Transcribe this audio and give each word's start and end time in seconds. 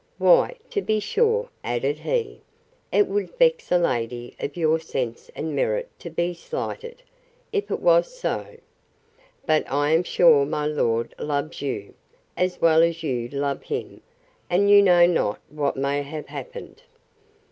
—Why, 0.17 0.55
to 0.71 0.81
be 0.81 0.99
sure, 0.99 1.49
added 1.63 1.99
he, 1.99 2.41
it 2.91 3.05
would 3.05 3.37
vex 3.37 3.71
a 3.71 3.77
lady 3.77 4.35
of 4.39 4.57
your 4.57 4.79
sense 4.79 5.29
and 5.35 5.55
merit 5.55 5.89
to 5.99 6.09
be 6.09 6.33
slighted, 6.33 7.03
if 7.53 7.69
it 7.69 7.79
was 7.79 8.11
so; 8.17 8.57
but 9.45 9.63
I 9.71 9.91
am 9.91 10.01
sure 10.01 10.43
my 10.43 10.65
lord 10.65 11.13
loves 11.19 11.61
you, 11.61 11.93
as 12.35 12.59
well 12.59 12.81
as 12.81 13.03
you 13.03 13.27
love 13.29 13.61
him; 13.61 14.01
and 14.49 14.71
you 14.71 14.81
know 14.81 15.05
not 15.05 15.39
what 15.49 15.77
may 15.77 16.01
have 16.01 16.25
happened. 16.29 16.81